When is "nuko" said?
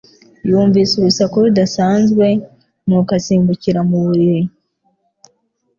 2.85-3.11